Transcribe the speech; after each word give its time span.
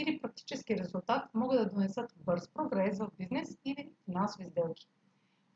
или 0.00 0.20
практически 0.20 0.76
резултат 0.76 1.34
могат 1.34 1.58
да 1.58 1.70
донесат 1.70 2.14
бърз 2.16 2.48
прогрес 2.48 2.98
в 2.98 3.10
бизнес 3.18 3.58
или 3.64 3.90
финансови 4.04 4.46
сделки. 4.46 4.88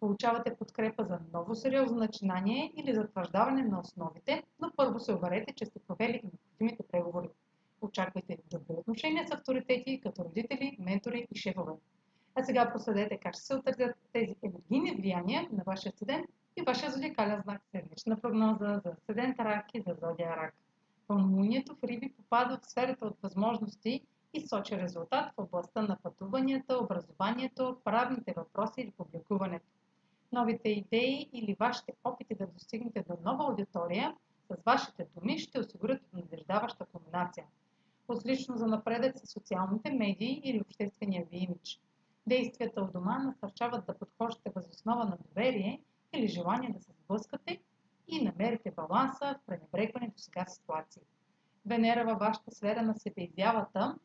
Получавате 0.01 0.57
подкрепа 0.57 1.05
за 1.05 1.19
ново 1.33 1.55
сериозно 1.55 1.97
начинание 1.97 2.73
или 2.77 2.95
затвърждаване 2.95 3.63
на 3.63 3.81
основите, 3.81 4.43
но 4.61 4.71
първо 4.77 5.01
се 5.01 5.15
уверете, 5.15 5.55
че 5.55 5.67
сте 5.67 5.79
провели 5.79 6.21
необходимите 6.23 6.83
преговори. 6.93 7.29
Очаквайте 7.81 8.39
добри 8.51 8.75
отношения 8.77 9.29
с 9.29 9.31
авторитети, 9.31 10.01
като 10.01 10.25
родители, 10.25 10.77
ментори 10.81 11.27
и 11.31 11.39
шефове. 11.39 11.73
А 12.35 12.45
сега 12.45 12.73
проследете 12.73 13.19
как 13.19 13.35
ще 13.35 13.43
се 13.43 13.55
отразят 13.55 13.97
тези 14.13 14.37
енергийни 14.43 14.97
влияния 14.97 15.49
на 15.53 15.63
вашия 15.67 15.93
студент 15.93 16.27
и 16.57 16.63
вашия 16.63 16.91
зодиакален 16.91 17.43
знак. 17.43 17.63
Седмична 17.71 18.21
прогноза 18.21 18.81
за 18.85 18.93
студент 19.03 19.39
Рак 19.39 19.67
и 19.75 19.81
за 19.81 19.97
зодия 20.03 20.37
Рак. 20.37 20.55
Пълнолунието 21.07 21.75
в 21.75 21.85
Риби 21.85 22.13
попада 22.17 22.59
в 22.63 22.67
сферата 22.67 23.07
от 23.07 23.17
възможности 23.23 24.07
и 24.35 24.49
сочи 24.49 24.77
резултат 24.77 25.33
в 25.37 25.43
областта 25.43 25.83
на 25.83 25.97
пътуванията, 26.03 26.79
образованието, 26.79 27.77
правните 27.85 28.35
въпроси 28.37 28.81
или 28.81 28.91
публикуването. 28.91 29.67
Новите 30.33 30.69
идеи 30.69 31.31
или 31.33 31.57
вашите 31.61 31.93
опити 32.05 32.35
да 32.35 32.47
достигнете 32.47 33.05
до 33.09 33.17
нова 33.25 33.45
аудитория 33.45 34.15
с 34.51 34.57
вашите 34.67 35.07
думи 35.17 35.39
ще 35.39 35.61
осигурят 35.61 36.03
надеждаваща 36.13 36.87
комбинация. 36.87 37.45
Отлично 38.09 38.57
за 38.57 38.67
напредък 38.67 39.19
са 39.19 39.27
социалните 39.27 39.93
медии 39.93 40.41
или 40.45 40.61
обществения 40.61 41.25
ви 41.31 41.37
имидж. 41.37 41.81
Действията 42.27 42.83
у 42.83 42.93
дома 42.93 43.19
насърчават 43.19 43.87
да 43.87 43.99
подхождате 43.99 44.51
възоснова 44.55 45.05
на 45.05 45.17
доверие 45.29 45.81
или 46.13 46.29
желание 46.29 46.71
да 46.71 46.81
се 46.81 46.93
сблъскате 46.93 47.61
и 48.09 48.25
намерите 48.25 48.71
баланса 48.71 49.39
в 49.43 49.47
пренебрегването 49.47 50.19
сега 50.19 50.47
ситуации. 50.47 51.03
Венера 51.67 52.05
във 52.05 52.19
вашата 52.19 52.51
сфера 52.51 52.83
на 52.83 52.95
себеизявата 52.95 53.97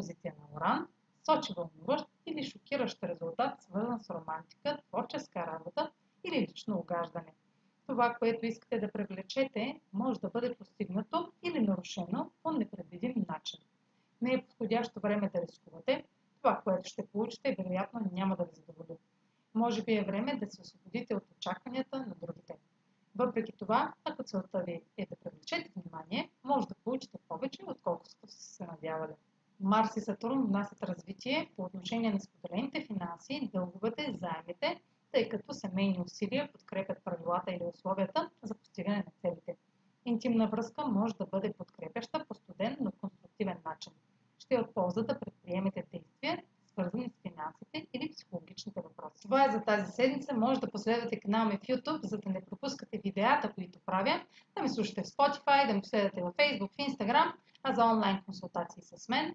опозиция 0.00 0.34
на 0.38 0.56
Оран 0.56 0.88
сочи 1.24 1.52
вълнуващ 1.56 2.06
или 2.26 2.44
шокиращ 2.44 3.02
резултат, 3.02 3.62
свързан 3.62 4.00
с 4.00 4.10
романтика, 4.10 4.78
творческа 4.88 5.46
работа 5.46 5.90
или 6.24 6.40
лично 6.40 6.78
огаждане. 6.78 7.34
Това, 7.86 8.14
което 8.14 8.46
искате 8.46 8.78
да 8.78 8.92
привлечете, 8.92 9.80
може 9.92 10.20
да 10.20 10.28
бъде 10.28 10.54
постигнато 10.54 11.32
или 11.42 11.60
нарушено 11.60 12.30
по 12.42 12.52
непредвидим 12.52 13.14
начин. 13.28 13.60
Не 14.22 14.32
е 14.32 14.42
подходящо 14.42 15.00
време 15.00 15.30
да 15.34 15.42
рискувате. 15.42 16.04
Това, 16.42 16.60
което 16.64 16.88
ще 16.88 17.06
получите, 17.06 17.56
вероятно 17.58 18.00
няма 18.12 18.36
да 18.36 18.44
ви 18.44 18.50
задоволи. 18.54 18.98
Може 19.54 19.82
би 19.82 19.94
е 19.94 20.04
време 20.04 20.36
да 20.36 20.50
се 20.50 20.60
освободите 20.60 21.14
от 21.14 21.24
очакванията 21.36 21.98
на 21.98 22.14
другите. 22.22 22.56
Въпреки 23.16 23.52
това, 23.52 23.94
ако 24.04 24.22
целта 24.22 24.62
ви 24.66 24.82
е 24.96 25.06
да 25.06 25.16
привлечете 25.16 25.70
внимание, 25.76 26.30
може 26.44 26.66
да 26.66 26.74
получите 26.74 27.18
повече, 27.28 27.62
отколкото 27.66 28.10
сте 28.10 28.26
се 28.28 28.66
надявали. 28.66 29.12
Марс 29.60 29.96
и 29.96 30.00
Сатурн 30.00 30.46
внасят 30.46 30.82
развитие 30.82 31.50
по 31.56 31.62
отношение 31.62 32.12
на 32.12 32.20
споделените 32.20 32.86
финанси, 32.86 33.50
дълговете, 33.54 34.18
заемите, 34.20 34.80
тъй 35.12 35.28
като 35.28 35.54
семейни 35.54 36.00
усилия 36.06 36.52
подкрепят 36.52 37.04
правилата 37.04 37.52
или 37.52 37.70
условията 37.74 38.30
за 38.42 38.54
постигане 38.54 38.96
на 38.96 39.12
целите. 39.22 39.56
Интимна 40.04 40.48
връзка 40.48 40.86
може 40.86 41.14
да 41.14 41.26
бъде 41.26 41.52
подкрепяща 41.52 42.24
по 42.28 42.34
студен, 42.34 42.76
но 42.80 42.92
конструктивен 42.92 43.56
начин. 43.64 43.92
Ще 44.38 44.54
е 44.54 44.60
от 44.60 44.74
полза 44.74 45.02
да 45.02 45.18
предприемете 45.18 45.84
действия, 45.92 46.42
свързани 46.66 47.10
с 47.10 47.22
финансите 47.22 47.86
или 47.92 48.10
психологичните 48.10 48.80
въпроси. 48.80 49.22
Това 49.22 49.44
е 49.44 49.50
за 49.50 49.60
тази 49.60 49.92
седмица. 49.92 50.34
Може 50.34 50.60
да 50.60 50.70
последвате 50.70 51.20
канал 51.20 51.48
ми 51.48 51.58
в 51.58 51.60
YouTube, 51.60 52.06
за 52.06 52.18
да 52.18 52.30
не 52.30 52.44
пропускате 52.44 53.00
видеята, 53.04 53.52
които 53.52 53.78
правя, 53.86 54.24
да 54.56 54.62
ме 54.62 54.68
слушате 54.68 55.02
в 55.02 55.06
Spotify, 55.06 55.66
да 55.66 55.74
ме 55.74 55.80
последвате 55.80 56.22
в 56.22 56.32
Facebook, 56.32 56.72
в 56.72 56.76
Instagram, 56.76 57.32
а 57.62 57.74
за 57.74 57.84
онлайн 57.84 58.22
консултации 58.26 58.82
с 58.82 59.08
мен 59.08 59.34